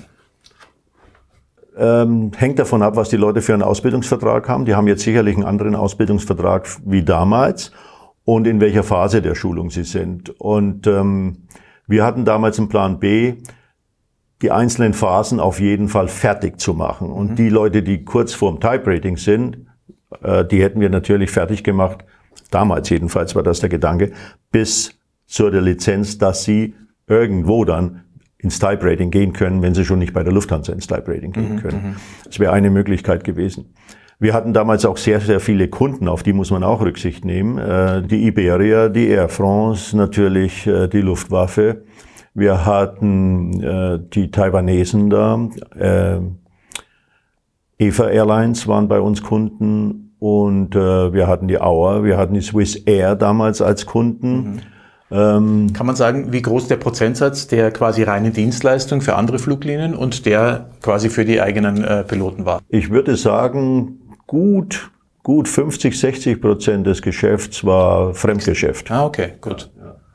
[1.78, 4.64] Ähm, hängt davon ab, was die Leute für einen Ausbildungsvertrag haben.
[4.64, 7.70] Die haben jetzt sicherlich einen anderen Ausbildungsvertrag wie damals
[8.24, 10.28] und in welcher Phase der Schulung sie sind.
[10.40, 11.46] Und ähm,
[11.86, 13.34] wir hatten damals einen Plan B,
[14.42, 17.12] die einzelnen Phasen auf jeden Fall fertig zu machen.
[17.12, 17.36] Und mhm.
[17.36, 19.58] die Leute, die kurz vorm Type Rating sind,
[20.50, 22.04] die hätten wir natürlich fertig gemacht,
[22.50, 24.12] damals jedenfalls war das der Gedanke,
[24.50, 26.74] bis zur der Lizenz, dass sie
[27.06, 28.02] irgendwo dann
[28.38, 31.32] ins Type Rating gehen können, wenn sie schon nicht bei der Lufthansa ins Type Rating
[31.32, 31.82] gehen mhm, können.
[31.82, 31.96] Mhm.
[32.24, 33.74] Das wäre eine Möglichkeit gewesen.
[34.20, 37.58] Wir hatten damals auch sehr, sehr viele Kunden, auf die muss man auch Rücksicht nehmen.
[37.58, 41.84] Äh, die Iberia, die Air France, natürlich äh, die Luftwaffe.
[42.36, 45.48] Wir hatten die Taiwanesen da.
[47.78, 52.40] Eva Airlines waren bei uns Kunden und äh, wir hatten die Auer, wir hatten die
[52.40, 54.36] Swiss Air damals als Kunden.
[54.36, 54.60] Mhm.
[55.10, 59.94] Ähm, Kann man sagen, wie groß der Prozentsatz der quasi reine Dienstleistung für andere Fluglinien
[59.94, 62.62] und der quasi für die eigenen äh, Piloten war?
[62.70, 64.90] Ich würde sagen, gut,
[65.22, 68.90] gut 50, 60 Prozent des Geschäfts war Fremdgeschäft.
[68.90, 69.70] Ah, okay, gut.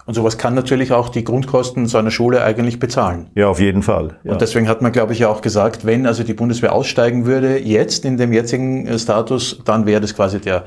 [0.09, 3.29] Und sowas kann natürlich auch die Grundkosten so einer Schule eigentlich bezahlen.
[3.35, 4.17] Ja, auf jeden Fall.
[4.23, 4.31] Ja.
[4.31, 7.59] Und deswegen hat man, glaube ich, ja auch gesagt, wenn also die Bundeswehr aussteigen würde,
[7.59, 10.63] jetzt in dem jetzigen äh, Status, dann wäre das quasi der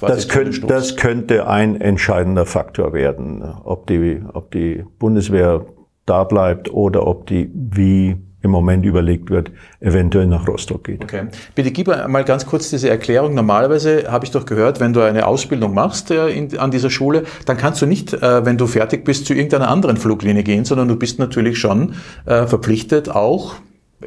[0.00, 5.66] das, könnt, das könnte ein entscheidender Faktor werden, ob die, ob die Bundeswehr
[6.06, 11.02] da bleibt oder ob die wie im Moment überlegt wird, eventuell nach Rostock geht.
[11.02, 11.26] Okay.
[11.54, 13.34] Bitte gib mal ganz kurz diese Erklärung.
[13.34, 17.24] Normalerweise habe ich doch gehört, wenn du eine Ausbildung machst äh, in, an dieser Schule,
[17.46, 20.88] dann kannst du nicht, äh, wenn du fertig bist, zu irgendeiner anderen Fluglinie gehen, sondern
[20.88, 21.94] du bist natürlich schon
[22.26, 23.56] äh, verpflichtet, auch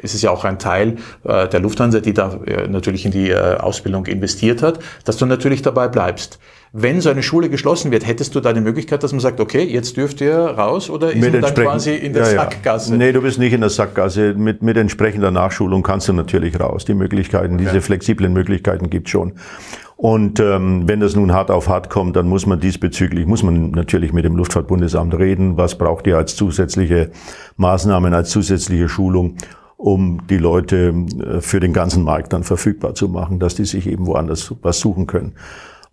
[0.00, 3.30] es ist ja auch ein Teil äh, der Lufthansa, die da äh, natürlich in die
[3.30, 6.38] äh, Ausbildung investiert hat, dass du natürlich dabei bleibst.
[6.72, 9.62] Wenn so eine Schule geschlossen wird, hättest du da die Möglichkeit, dass man sagt, okay,
[9.62, 12.96] jetzt dürft ihr raus oder ist man dann quasi in der ja, Sackgasse?
[12.96, 14.34] Nee, du bist nicht in der Sackgasse.
[14.34, 16.84] Mit, mit entsprechender Nachschulung kannst du natürlich raus.
[16.84, 17.64] Die Möglichkeiten, okay.
[17.64, 19.32] diese flexiblen Möglichkeiten gibt schon.
[19.96, 23.72] Und ähm, wenn das nun hart auf hart kommt, dann muss man diesbezüglich, muss man
[23.72, 27.10] natürlich mit dem Luftfahrtbundesamt reden, was braucht ihr als zusätzliche
[27.56, 29.38] Maßnahmen, als zusätzliche Schulung
[29.76, 33.86] um die Leute äh, für den ganzen Markt dann verfügbar zu machen, dass die sich
[33.86, 35.32] eben woanders was suchen können.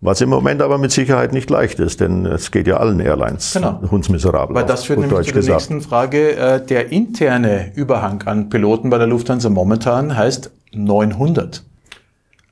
[0.00, 3.54] Was im Moment aber mit Sicherheit nicht leicht ist, denn es geht ja allen Airlines
[3.54, 3.80] genau.
[3.90, 4.54] hundsmiserabel.
[4.54, 5.70] Weil das führt nämlich zu der gesagt.
[5.70, 6.36] nächsten Frage.
[6.36, 11.64] Äh, der interne Überhang an Piloten bei der Lufthansa momentan heißt 900.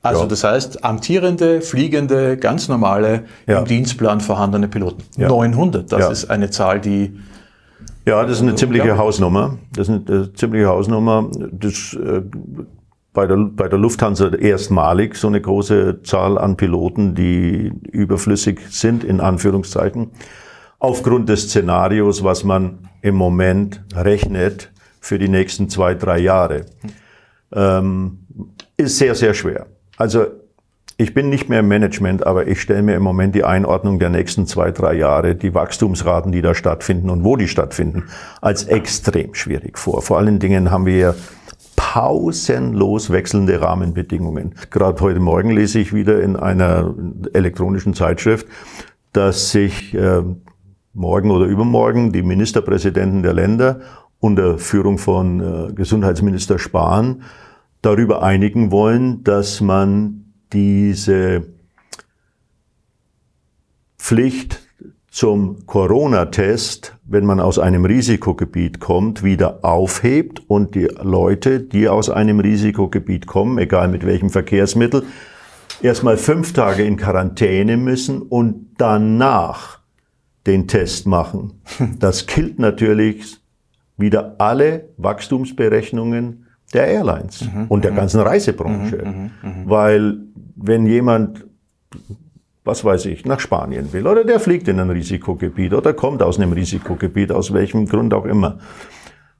[0.01, 0.27] Also Ja.
[0.27, 3.59] das heißt, amtierende, fliegende, ganz normale, Ja.
[3.59, 5.03] im Dienstplan vorhandene Piloten.
[5.17, 5.27] Ja.
[5.29, 7.17] 900, das ist eine Zahl, die
[8.07, 8.97] Ja, das ist eine ziemliche.
[8.97, 9.57] Hausnummer.
[9.75, 11.27] Das ist eine, ziemliche Hausnummer.
[11.51, 12.21] Das äh,
[13.15, 19.03] bei der, bei der Lufthansa erstmalig so eine große Zahl an Piloten, die überflüssig sind,
[19.03, 20.11] in Anführungszeichen,
[20.77, 26.65] aufgrund des Szenarios, was man im Moment rechnet für die nächsten zwei, drei Jahre.
[27.51, 28.19] Ähm,
[28.77, 29.65] ist sehr, sehr schwer.
[29.97, 30.25] Also
[30.97, 34.09] ich bin nicht mehr im Management, aber ich stelle mir im Moment die Einordnung der
[34.09, 38.03] nächsten zwei, drei Jahre, die Wachstumsraten, die da stattfinden und wo die stattfinden,
[38.41, 40.01] als extrem schwierig vor.
[40.01, 41.15] Vor allen Dingen haben wir
[41.95, 44.55] pausenlos wechselnde Rahmenbedingungen.
[44.69, 46.93] Gerade heute Morgen lese ich wieder in einer
[47.31, 48.47] elektronischen Zeitschrift,
[49.13, 50.21] dass sich äh,
[50.91, 53.79] morgen oder übermorgen die Ministerpräsidenten der Länder
[54.19, 57.21] unter Führung von äh, Gesundheitsminister Spahn
[57.81, 61.47] darüber einigen wollen, dass man diese
[63.97, 64.64] Pflicht
[65.15, 72.09] zum Corona-Test, wenn man aus einem Risikogebiet kommt, wieder aufhebt und die Leute, die aus
[72.09, 75.03] einem Risikogebiet kommen, egal mit welchem Verkehrsmittel,
[75.81, 79.79] erstmal fünf Tage in Quarantäne müssen und danach
[80.47, 81.61] den Test machen.
[81.99, 83.37] Das killt natürlich
[83.95, 89.31] wieder alle Wachstumsberechnungen der Airlines und der ganzen Reisebranche.
[89.63, 90.17] Weil
[90.57, 91.45] wenn jemand,
[92.65, 94.07] was weiß ich, nach Spanien will.
[94.07, 98.25] Oder der fliegt in ein Risikogebiet oder kommt aus einem Risikogebiet, aus welchem Grund auch
[98.25, 98.57] immer,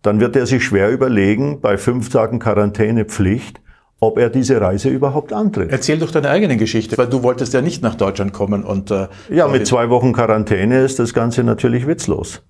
[0.04, 3.60] dann wird er sich schwer überlegen, bei fünf Tagen Quarantänepflicht,
[4.00, 5.72] ob er diese Reise überhaupt antritt.
[5.72, 9.08] Erzähl doch deine eigene Geschichte, weil du wolltest ja nicht nach Deutschland kommen und äh,
[9.30, 12.44] Ja, mit zwei Wochen Quarantäne ist das Ganze natürlich witzlos,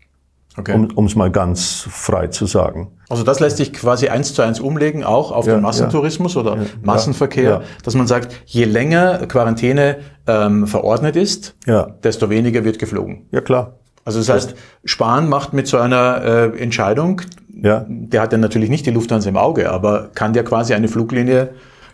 [0.58, 0.88] okay.
[0.96, 2.91] um es mal ganz frei zu sagen.
[3.10, 6.58] Also das lässt sich quasi eins zu eins umlegen, auch auf Ja, den Massentourismus oder
[6.84, 7.62] Massenverkehr, ja.
[7.84, 11.88] dass man sagt, je länger Quarantäne ähm, verordnet ist, Ja.
[12.04, 13.28] desto weniger wird geflogen.
[13.32, 13.74] Ja, klar.
[14.06, 17.22] Also das heißt, Spahn macht mit so einer äh, Entscheidung,
[17.60, 17.86] Ja.
[17.88, 21.50] der hat ja natürlich nicht die Lufthansa im Auge, aber kann der quasi eine Fluglinie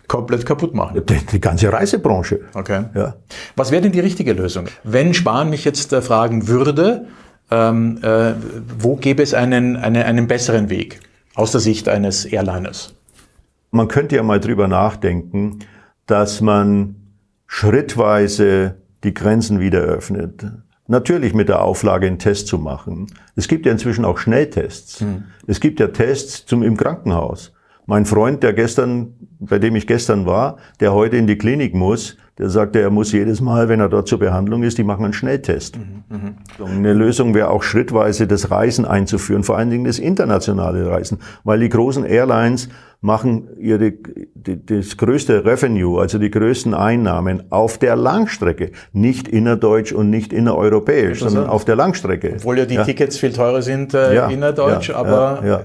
[0.08, 1.00] komplett kaputt machen.
[1.08, 2.40] Die, die ganze Reisebranche.
[2.54, 2.84] Okay.
[2.94, 3.14] Ja.
[3.56, 4.66] Was wäre denn die richtige Lösung?
[4.84, 7.06] Wenn Spahn mich jetzt äh, fragen würde,
[7.52, 8.34] ähm, äh,
[8.78, 11.00] wo gäbe es einen, einen, einen besseren Weg
[11.34, 12.94] aus der Sicht eines Airliners?
[13.70, 15.58] Man könnte ja mal drüber nachdenken,
[16.06, 16.96] dass man
[17.46, 20.46] schrittweise die Grenzen wieder öffnet.
[20.86, 23.06] Natürlich mit der Auflage, einen Test zu machen.
[23.36, 25.04] Es gibt ja inzwischen auch Schnelltests.
[25.46, 27.52] Es gibt ja Tests zum, im Krankenhaus.
[27.86, 32.16] Mein Freund, der gestern, bei dem ich gestern war, der heute in die Klinik muss,
[32.38, 35.12] der sagte, er muss jedes Mal, wenn er dort zur Behandlung ist, die machen einen
[35.12, 35.78] Schnelltest.
[36.64, 41.60] Eine Lösung wäre auch schrittweise das Reisen einzuführen, vor allen Dingen das internationale Reisen, weil
[41.60, 42.68] die großen Airlines
[43.02, 43.92] machen ihre,
[44.34, 50.32] die, das größte Revenue, also die größten Einnahmen auf der Langstrecke, nicht innerdeutsch und nicht
[50.32, 52.34] innereuropäisch, sondern auf der Langstrecke.
[52.36, 55.64] Obwohl ja die Tickets viel teurer sind äh, Ja, innerdeutsch, ja, aber ja, ja.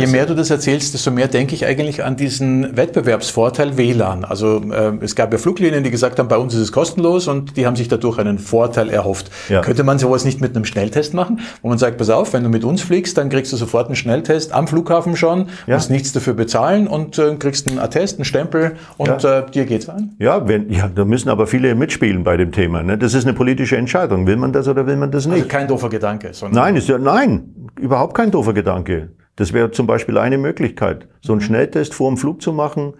[0.00, 4.24] Je mehr du das erzählst, desto mehr denke ich eigentlich an diesen Wettbewerbsvorteil WLAN.
[4.24, 7.56] Also äh, es gab ja Fluglinien, die gesagt haben, bei uns ist es kostenlos und
[7.56, 9.30] die haben sich dadurch einen Vorteil erhofft.
[9.48, 9.60] Ja.
[9.60, 12.48] Könnte man sowas nicht mit einem Schnelltest machen, wo man sagt, pass auf, wenn du
[12.48, 15.74] mit uns fliegst, dann kriegst du sofort einen Schnelltest am Flughafen schon, Ja.
[15.76, 19.38] musst nichts dafür bezahlen und äh, kriegst einen Attest, einen Stempel und Ja.
[19.40, 20.14] äh, dir geht's an.
[20.18, 22.82] Ja, wenn, ja, da müssen aber viele mitspielen bei dem Thema.
[22.82, 22.98] Ne?
[22.98, 24.26] Das ist eine politische Entscheidung.
[24.26, 25.36] Will man das oder will man das nicht?
[25.36, 29.10] Also kein doofer Gedanke, sondern Nein, ist ja, nein, überhaupt kein doofer Gedanke.
[29.40, 32.92] Das wäre zum Beispiel eine Möglichkeit, so einen Schnelltest vor dem Flug zu machen.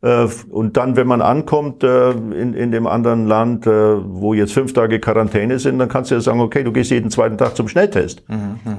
[0.00, 4.52] Äh, und dann, wenn man ankommt äh, in, in dem anderen Land, äh, wo jetzt
[4.52, 7.56] fünf Tage Quarantäne sind, dann kannst du ja sagen, okay, du gehst jeden zweiten Tag
[7.56, 8.22] zum Schnelltest.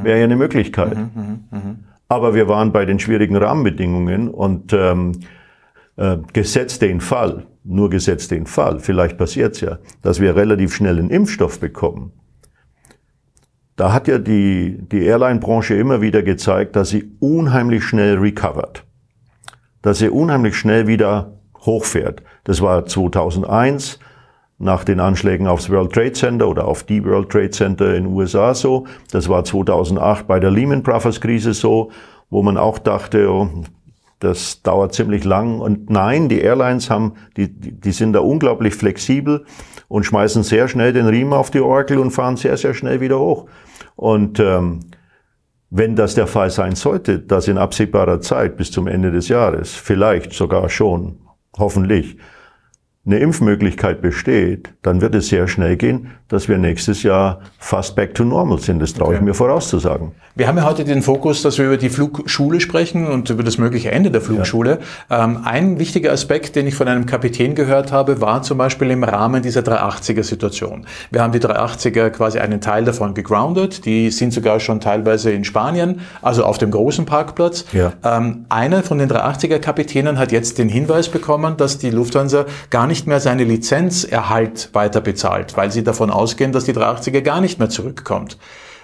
[0.02, 0.96] Wäre ja eine Möglichkeit.
[2.08, 5.20] Aber wir waren bei den schwierigen Rahmenbedingungen und ähm,
[5.98, 10.98] äh, gesetzt den Fall, nur gesetzt den Fall, vielleicht passiert's ja, dass wir relativ schnell
[10.98, 12.14] einen Impfstoff bekommen.
[13.80, 18.84] Da hat ja die, die Airline-Branche immer wieder gezeigt, dass sie unheimlich schnell recovert.
[19.82, 22.22] Dass sie unheimlich schnell wieder hochfährt.
[22.44, 23.98] Das war 2001
[24.58, 28.14] nach den Anschlägen aufs World Trade Center oder auf die World Trade Center in den
[28.14, 28.86] USA so.
[29.14, 31.90] Das war 2008 bei der Lehman Brothers Krise so,
[32.30, 33.48] wo man auch dachte, oh,
[34.20, 35.62] das dauert ziemlich lang.
[35.62, 39.46] Und nein, die Airlines haben, die, die sind da unglaublich flexibel
[39.88, 43.18] und schmeißen sehr schnell den Riemen auf die Orgel und fahren sehr, sehr schnell wieder
[43.20, 43.48] hoch.
[44.00, 44.80] Und ähm,
[45.70, 49.74] wenn das der Fall sein sollte, dass in absehbarer Zeit bis zum Ende des Jahres,
[49.74, 51.20] vielleicht sogar schon,
[51.58, 52.16] hoffentlich,
[53.10, 58.14] eine Impfmöglichkeit besteht, dann wird es sehr schnell gehen, dass wir nächstes Jahr fast back
[58.14, 58.80] to normal sind.
[58.80, 59.18] Das traue okay.
[59.18, 60.12] ich mir vorauszusagen.
[60.36, 63.58] Wir haben ja heute den Fokus, dass wir über die Flugschule sprechen und über das
[63.58, 64.80] mögliche Ende der Flugschule.
[65.10, 65.26] Ja.
[65.26, 69.04] Ähm, ein wichtiger Aspekt, den ich von einem Kapitän gehört habe, war zum Beispiel im
[69.04, 70.86] Rahmen dieser 380er-Situation.
[71.10, 73.86] Wir haben die 380er quasi einen Teil davon gegroundet.
[73.86, 77.66] Die sind sogar schon teilweise in Spanien, also auf dem großen Parkplatz.
[77.74, 77.94] Ja.
[78.04, 82.99] Ähm, einer von den 380er-Kapitänen hat jetzt den Hinweis bekommen, dass die Lufthansa gar nicht
[83.08, 87.70] mehr seine Lizenzerhalt weiter bezahlt, weil sie davon ausgehen, dass die 380er gar nicht mehr
[87.70, 88.38] zurückkommt.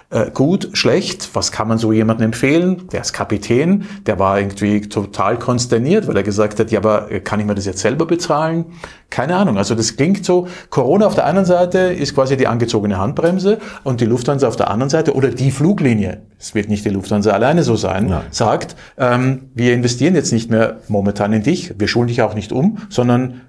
[0.08, 2.86] Äh, gut, schlecht, was kann man so jemandem empfehlen?
[2.92, 7.40] Der ist Kapitän, der war irgendwie total konsterniert, weil er gesagt hat, ja, aber kann
[7.40, 8.66] ich mir das jetzt selber bezahlen?
[9.10, 9.58] Keine Ahnung.
[9.58, 14.00] Also das klingt so, Corona auf der einen Seite ist quasi die angezogene Handbremse und
[14.00, 17.64] die Lufthansa auf der anderen Seite oder die Fluglinie, es wird nicht die Lufthansa alleine
[17.64, 18.22] so sein, Nein.
[18.30, 22.52] sagt, ähm, wir investieren jetzt nicht mehr momentan in dich, wir schulen dich auch nicht
[22.52, 23.40] um, sondern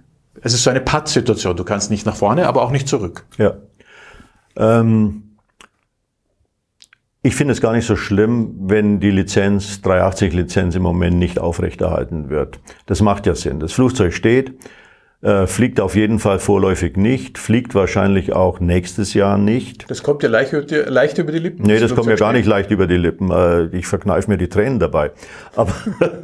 [0.41, 1.55] es ist so eine Patt-Situation.
[1.55, 3.25] Du kannst nicht nach vorne, aber auch nicht zurück.
[3.37, 3.55] Ja.
[4.55, 5.23] Ähm
[7.23, 12.29] ich finde es gar nicht so schlimm, wenn die Lizenz, 380-Lizenz im Moment nicht aufrechterhalten
[12.29, 12.59] wird.
[12.85, 13.59] Das macht ja Sinn.
[13.59, 14.53] Das Flugzeug steht,
[15.21, 19.89] äh, fliegt auf jeden Fall vorläufig nicht, fliegt wahrscheinlich auch nächstes Jahr nicht.
[19.89, 21.65] Das kommt ja leicht, leicht über die Lippen.
[21.65, 23.31] Nee, das, das kommt ja gar nicht leicht über die Lippen.
[23.31, 25.11] Äh, ich verkneife mir die Tränen dabei.
[25.55, 25.73] Aber,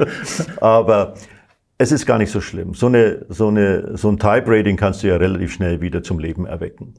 [0.61, 1.15] aber
[1.83, 2.73] es ist gar nicht so schlimm.
[2.73, 6.45] So, eine, so, eine, so ein Type-Rating kannst du ja relativ schnell wieder zum Leben
[6.45, 6.93] erwecken.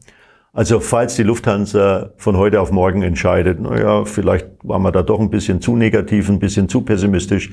[0.53, 5.19] Also falls die Lufthansa von heute auf morgen entscheidet, naja, vielleicht waren wir da doch
[5.19, 7.51] ein bisschen zu negativ, ein bisschen zu pessimistisch.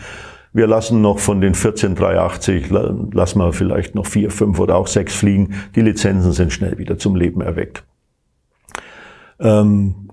[0.52, 4.88] Wir lassen noch von den 14 380, lassen wir vielleicht noch vier, fünf oder auch
[4.88, 5.54] sechs fliegen.
[5.74, 7.86] Die Lizenzen sind schnell wieder zum Leben erweckt.
[9.40, 10.11] Ähm,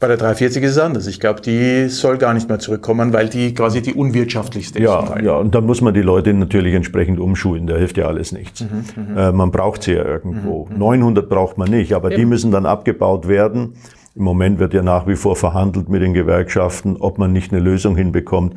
[0.00, 1.06] bei der 340 ist es anders.
[1.06, 4.84] Ich glaube, die soll gar nicht mehr zurückkommen, weil die quasi die unwirtschaftlichste ist.
[4.84, 7.66] Ja, ja, und dann muss man die Leute natürlich entsprechend umschulen.
[7.66, 8.62] Da hilft ja alles nichts.
[8.62, 9.16] Mhm, mhm.
[9.16, 10.66] äh, man braucht sie ja irgendwo.
[10.70, 11.28] Mhm, 900 mhm.
[11.28, 12.20] braucht man nicht, aber Eben.
[12.20, 13.74] die müssen dann abgebaut werden.
[14.16, 17.60] Im Moment wird ja nach wie vor verhandelt mit den Gewerkschaften, ob man nicht eine
[17.60, 18.54] Lösung hinbekommt,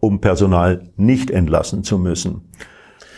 [0.00, 2.42] um Personal nicht entlassen zu müssen.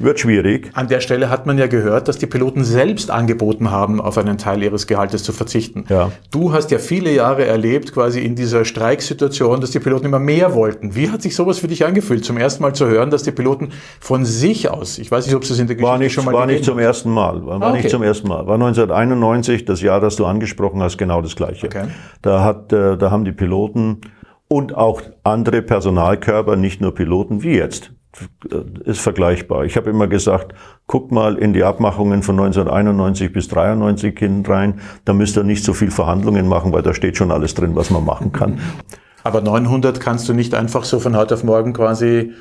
[0.03, 0.71] Wird schwierig.
[0.75, 4.37] An der Stelle hat man ja gehört, dass die Piloten selbst angeboten haben, auf einen
[4.37, 5.85] Teil ihres Gehaltes zu verzichten.
[5.89, 6.11] Ja.
[6.31, 10.55] Du hast ja viele Jahre erlebt, quasi in dieser Streiksituation, dass die Piloten immer mehr
[10.55, 10.95] wollten.
[10.95, 13.71] Wie hat sich sowas für dich angefühlt, zum ersten Mal zu hören, dass die Piloten
[14.01, 16.35] von sich aus, ich weiß nicht, ob es in der Geschichte war nicht, schon mal
[16.35, 17.47] War nicht zum ersten Mal.
[17.47, 17.83] War, war ah, okay.
[17.83, 18.47] nicht zum ersten Mal.
[18.47, 21.67] War 1991, das Jahr, das du angesprochen hast, genau das Gleiche.
[21.67, 21.87] Okay.
[22.23, 24.01] Da hat, äh, da haben die Piloten
[24.49, 27.93] und auch andere Personalkörper, nicht nur Piloten wie jetzt,
[28.85, 29.65] ist vergleichbar.
[29.65, 30.55] Ich habe immer gesagt,
[30.87, 35.73] guck mal in die Abmachungen von 1991 bis 93 hinein, da müsst ihr nicht so
[35.73, 38.61] viel Verhandlungen machen, weil da steht schon alles drin, was man machen kann.
[39.25, 42.33] Aber 900 kannst du nicht einfach so von heute auf morgen quasi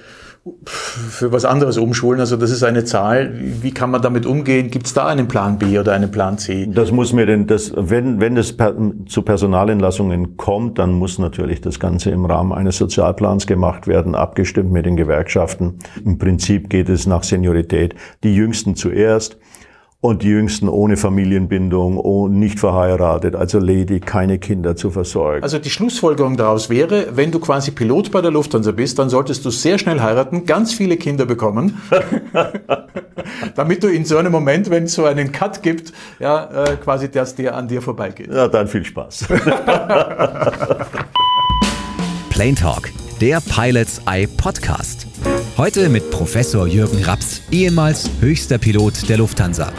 [0.66, 2.20] für was anderes umschulen.
[2.20, 3.32] Also das ist eine Zahl.
[3.36, 4.72] Wie kann man damit umgehen?
[4.72, 6.68] Gibt es da einen Plan B oder einen Plan C?
[6.74, 8.76] Das muss mir denn, das, wenn, wenn es per,
[9.06, 14.72] zu Personalentlassungen kommt, dann muss natürlich das Ganze im Rahmen eines Sozialplans gemacht werden, abgestimmt
[14.72, 15.78] mit den Gewerkschaften.
[16.04, 17.94] Im Prinzip geht es nach Seniorität.
[18.24, 19.38] Die Jüngsten zuerst
[20.02, 25.44] und die Jüngsten ohne Familienbindung, oh, nicht verheiratet, also ledig, keine Kinder zu versorgen.
[25.44, 29.46] Also die Schlussfolgerung daraus wäre, wenn du quasi Pilot bei der Lufthansa bist, dann solltest
[29.46, 31.80] du sehr schnell heiraten, ganz viele Kinder bekommen,
[33.56, 37.12] damit du in so einem Moment, wenn es so einen Cut gibt, ja, äh, quasi
[37.12, 38.34] dass der an dir vorbeigeht.
[38.34, 39.28] Ja, dann viel Spaß.
[42.32, 45.06] Plane Talk, der Pilots Eye Podcast.
[45.62, 49.72] Heute mit Professor Jürgen Raps, ehemals höchster Pilot der Lufthansa.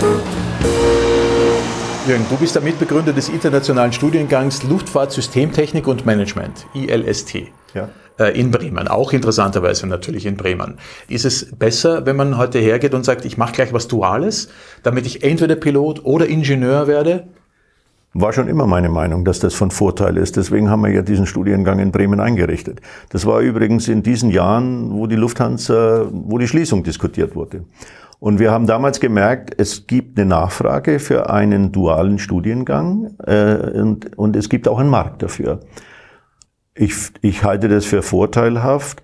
[2.07, 7.49] Jürgen, du bist der Mitbegründer des internationalen Studiengangs Luftfahrtsystemtechnik und Management, ILST.
[7.75, 7.89] Ja.
[8.17, 10.79] Äh, in Bremen, auch interessanterweise natürlich in Bremen.
[11.09, 14.51] Ist es besser, wenn man heute hergeht und sagt, ich mache gleich was Duales,
[14.85, 17.27] damit ich entweder Pilot oder Ingenieur werde?
[18.15, 20.37] War schon immer meine Meinung, dass das von Vorteil ist.
[20.37, 22.81] Deswegen haben wir ja diesen Studiengang in Bremen eingerichtet.
[23.09, 27.65] Das war übrigens in diesen Jahren, wo die Lufthansa, wo die Schließung diskutiert wurde.
[28.21, 34.17] Und wir haben damals gemerkt, es gibt eine Nachfrage für einen dualen Studiengang äh, und,
[34.17, 35.61] und es gibt auch einen Markt dafür.
[36.75, 39.03] Ich, ich halte das für vorteilhaft,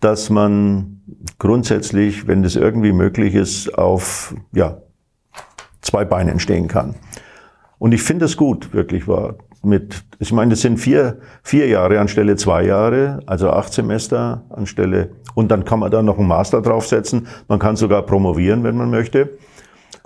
[0.00, 1.02] dass man
[1.38, 4.78] grundsätzlich, wenn das irgendwie möglich ist, auf ja,
[5.80, 6.96] zwei Beinen stehen kann.
[7.78, 9.36] Und ich finde es gut, wirklich wahr.
[9.62, 15.10] Mit, ich meine, das sind vier, vier Jahre anstelle zwei Jahre, also acht Semester anstelle,
[15.34, 17.26] und dann kann man da noch einen Master draufsetzen.
[17.48, 19.30] Man kann sogar promovieren, wenn man möchte.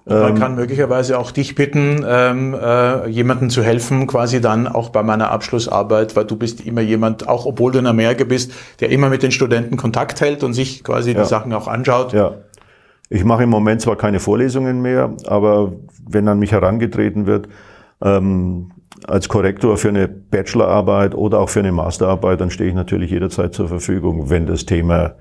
[0.05, 4.67] Und man ähm, kann möglicherweise auch dich bitten, ähm, äh, jemanden zu helfen, quasi dann
[4.67, 8.53] auch bei meiner Abschlussarbeit, weil du bist immer jemand, auch obwohl du in Amerika bist,
[8.81, 11.23] der immer mit den Studenten Kontakt hält und sich quasi ja.
[11.23, 12.13] die Sachen auch anschaut.
[12.13, 12.35] Ja.
[13.09, 15.73] Ich mache im Moment zwar keine Vorlesungen mehr, aber
[16.09, 17.49] wenn an mich herangetreten wird,
[18.03, 18.71] ähm,
[19.07, 23.55] als Korrektor für eine Bachelorarbeit oder auch für eine Masterarbeit, dann stehe ich natürlich jederzeit
[23.55, 25.15] zur Verfügung, wenn das Thema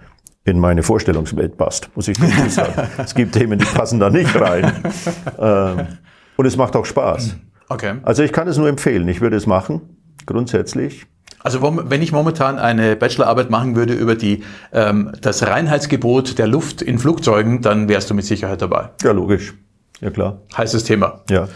[0.43, 2.73] in meine Vorstellungswelt passt, muss ich dazu sagen.
[2.97, 4.71] es gibt Themen, die passen da nicht rein.
[5.39, 5.87] Ähm,
[6.37, 7.37] und es macht auch Spaß.
[7.69, 7.95] Okay.
[8.03, 9.07] Also ich kann es nur empfehlen.
[9.07, 9.81] Ich würde es machen,
[10.25, 11.05] grundsätzlich.
[11.43, 16.81] Also wenn ich momentan eine Bachelorarbeit machen würde über die, ähm, das Reinheitsgebot der Luft
[16.81, 18.89] in Flugzeugen, dann wärst du mit Sicherheit dabei.
[19.03, 19.53] Ja, logisch.
[20.01, 20.39] Ja, klar.
[20.55, 21.21] Heißes Thema.
[21.29, 21.47] Ja.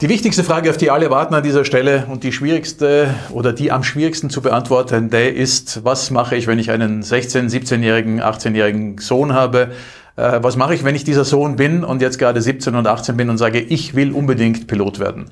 [0.00, 3.70] Die wichtigste Frage, auf die alle warten an dieser Stelle und die schwierigste oder die
[3.70, 9.32] am schwierigsten zu beantwortende ist, was mache ich, wenn ich einen 16-, 17-jährigen, 18-jährigen Sohn
[9.32, 9.70] habe?
[10.16, 13.16] Äh, was mache ich, wenn ich dieser Sohn bin und jetzt gerade 17 und 18
[13.16, 15.26] bin und sage, ich will unbedingt Pilot werden?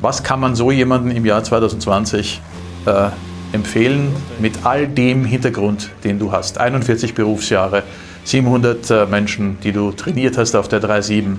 [0.00, 2.40] Was kann man so jemandem im Jahr 2020
[2.86, 3.08] äh,
[3.54, 6.58] empfehlen mit all dem Hintergrund, den du hast?
[6.58, 7.84] 41 Berufsjahre,
[8.24, 11.36] 700 äh, Menschen, die du trainiert hast auf der 3.7,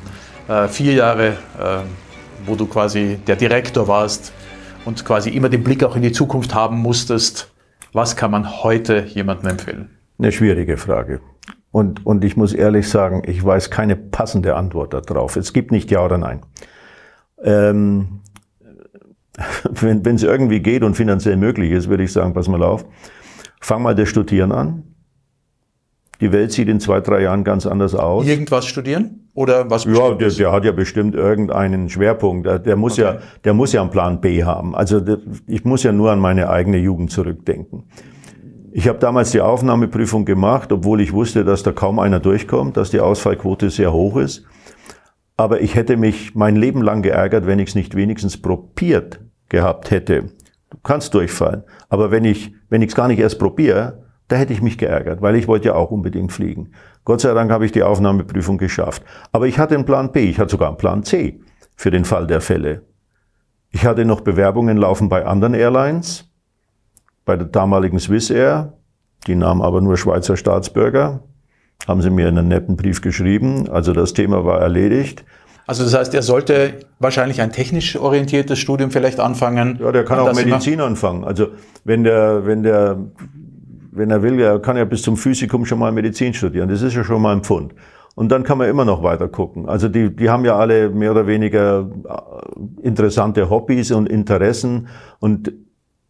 [0.47, 1.27] äh, vier Jahre
[1.59, 1.83] äh,
[2.45, 4.33] wo du quasi der Direktor warst
[4.85, 7.51] und quasi immer den Blick auch in die Zukunft haben musstest.
[7.93, 9.89] Was kann man heute jemandem empfehlen?
[10.19, 11.21] Eine schwierige Frage.
[11.71, 15.35] Und, und ich muss ehrlich sagen, ich weiß keine passende Antwort darauf.
[15.35, 16.41] Es gibt nicht Ja oder Nein.
[17.43, 18.21] Ähm,
[19.69, 22.85] wenn es irgendwie geht und finanziell möglich ist, würde ich sagen, pass mal auf,
[23.59, 24.83] fang mal das Studieren an.
[26.21, 28.25] Die Welt sieht in zwei, drei Jahren ganz anders aus.
[28.25, 29.29] Irgendwas studieren?
[29.33, 29.83] Oder was?
[29.83, 32.47] Ja, der, der, hat ja bestimmt irgendeinen Schwerpunkt.
[32.47, 33.01] Der, der muss okay.
[33.01, 34.75] ja, der muss ja einen Plan B haben.
[34.75, 37.83] Also der, ich muss ja nur an meine eigene Jugend zurückdenken.
[38.71, 42.91] Ich habe damals die Aufnahmeprüfung gemacht, obwohl ich wusste, dass da kaum einer durchkommt, dass
[42.91, 44.45] die Ausfallquote sehr hoch ist.
[45.37, 49.19] Aber ich hätte mich mein Leben lang geärgert, wenn ich es nicht wenigstens probiert
[49.49, 50.31] gehabt hätte.
[50.69, 51.63] Du kannst durchfallen.
[51.89, 55.21] Aber wenn ich wenn ich es gar nicht erst probiere, da hätte ich mich geärgert,
[55.21, 56.71] weil ich wollte ja auch unbedingt fliegen.
[57.03, 59.03] Gott sei Dank habe ich die Aufnahmeprüfung geschafft.
[59.31, 61.39] Aber ich hatte einen Plan B, ich hatte sogar einen Plan C
[61.75, 62.81] für den Fall der Fälle.
[63.71, 66.31] Ich hatte noch Bewerbungen laufen bei anderen Airlines,
[67.25, 68.73] bei der damaligen Swiss Air,
[69.27, 71.23] die nahmen aber nur Schweizer Staatsbürger,
[71.87, 75.23] haben sie mir einen netten Brief geschrieben, also das Thema war erledigt.
[75.67, 79.79] Also das heißt, er sollte wahrscheinlich ein technisch orientiertes Studium vielleicht anfangen.
[79.81, 81.23] Ja, der kann auch Medizin anfangen.
[81.23, 81.47] Also
[81.83, 82.97] wenn der, wenn der
[83.95, 86.69] wenn er will, er kann ja bis zum Physikum schon mal Medizin studieren.
[86.69, 87.73] Das ist ja schon mal ein Pfund.
[88.13, 89.67] Und dann kann man immer noch weiter gucken.
[89.67, 94.87] Also die, die haben ja alle mehr oder weniger äh, interessante Hobbys und Interessen.
[95.19, 95.51] Und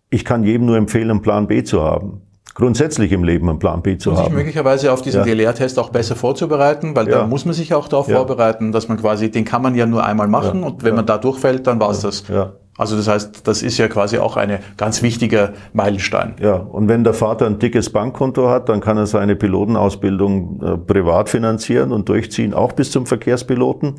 [0.10, 2.21] ich kann jedem nur empfehlen, einen Plan B zu haben.
[2.56, 4.26] Grundsätzlich im Leben einen Plan B zu und haben.
[4.26, 5.36] sich möglicherweise auf diesen ja.
[5.36, 7.20] DLR-Test auch besser vorzubereiten, weil ja.
[7.20, 8.15] da muss man sich auch darauf ja.
[8.15, 11.18] vorbereiten, dass man quasi, den kann man ja nur einmal machen und wenn man da
[11.18, 12.28] durchfällt, dann war es das.
[12.30, 12.54] Ja.
[12.78, 16.36] Also das heißt, das ist ja quasi auch eine ganz wichtige Meilenstein.
[16.41, 20.78] Ja, und wenn der Vater ein dickes Bankkonto hat, dann kann er seine Pilotenausbildung äh,
[20.78, 23.96] privat finanzieren und durchziehen, auch bis zum Verkehrspiloten.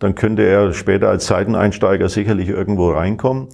[0.00, 3.48] Dann könnte er später als Seiteneinsteiger sicherlich irgendwo reinkommen.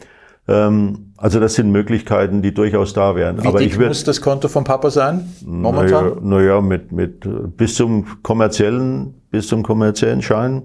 [0.47, 3.43] Ähm, also das sind Möglichkeiten, die durchaus da wären.
[3.43, 6.19] Wie Aber dick ich würd, muss das Konto vom Papa sein momentan?
[6.23, 10.63] Naja, na mit, mit bis zum kommerziellen, bis zum kommerziellen Schein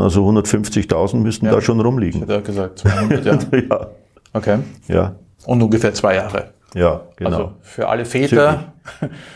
[0.00, 1.52] also 150.000 müssten ja.
[1.52, 2.22] da schon rumliegen.
[2.22, 3.38] Ich hätte gesagt, 200, ja.
[3.70, 3.86] ja.
[4.32, 4.58] Okay.
[4.88, 5.16] Ja.
[5.46, 6.50] Und ungefähr zwei Jahre.
[6.74, 7.30] Ja, genau.
[7.30, 8.72] Also für alle Väter,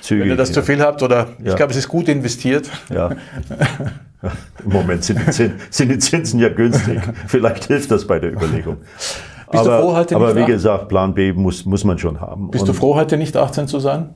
[0.03, 0.25] Zügig.
[0.25, 0.57] wenn ihr das ja.
[0.57, 2.69] zu viel habt oder ich glaube, es ist gut investiert.
[2.91, 3.11] Ja.
[4.65, 7.01] Im Moment sind die, Zinsen, sind die Zinsen ja günstig.
[7.27, 8.79] Vielleicht hilft das bei der Überlegung.
[9.51, 12.51] Bist aber, du froh, heute aber wie gesagt, Plan B muss, muss man schon haben.
[12.51, 14.15] Bist Und du froh, heute nicht 18 zu sein?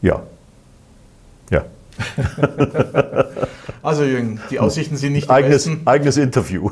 [0.00, 0.22] Ja.
[1.50, 1.64] Ja.
[3.82, 5.86] also Jürgen, die Aussichten sind nicht die eigenes, besten.
[5.86, 6.70] Eigenes Interview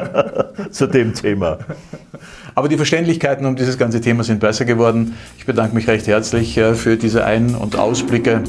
[0.70, 1.58] zu dem Thema.
[2.54, 5.16] Aber die Verständlichkeiten um dieses ganze Thema sind besser geworden.
[5.38, 8.42] Ich bedanke mich recht herzlich äh, für diese Ein- und Ausblicke,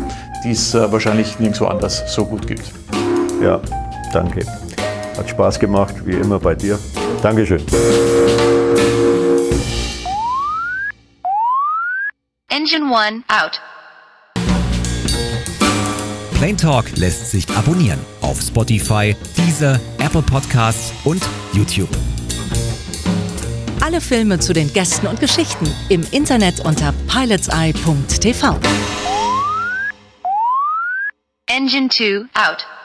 [0.44, 2.72] die es äh, wahrscheinlich nirgendwo anders so gut gibt.
[3.42, 3.60] Ja,
[4.14, 4.46] danke.
[5.20, 6.80] Hat Spaß gemacht, wie immer bei dir.
[7.22, 7.62] Dankeschön.
[12.48, 13.60] Engine One out.
[16.36, 21.90] Plain Talk lässt sich abonnieren auf Spotify, Deezer, Apple Podcasts und YouTube.
[23.82, 28.58] Alle Filme zu den Gästen und Geschichten im Internet unter pilotseye.tv.
[31.48, 32.79] Engine 2 out.